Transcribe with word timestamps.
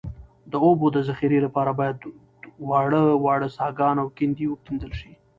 د 0.51 0.53
اوبو 0.65 0.85
د 0.91 0.97
ذخیرې 1.07 1.39
لپاره 1.45 1.71
باید 1.79 1.97
واړه 2.69 3.01
واړه 3.23 3.47
څاګان 3.57 3.95
او 4.03 4.07
کندې 4.17 4.43
وکیندل 4.47 4.91
شي 4.99 5.11